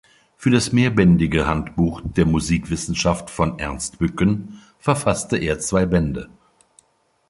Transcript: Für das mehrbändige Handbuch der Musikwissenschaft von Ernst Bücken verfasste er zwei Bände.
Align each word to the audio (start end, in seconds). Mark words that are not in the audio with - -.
Für 0.35 0.49
das 0.49 0.71
mehrbändige 0.71 1.45
Handbuch 1.45 2.01
der 2.03 2.25
Musikwissenschaft 2.25 3.29
von 3.29 3.59
Ernst 3.59 3.99
Bücken 3.99 4.59
verfasste 4.79 5.37
er 5.37 5.59
zwei 5.59 5.85
Bände. 5.85 6.27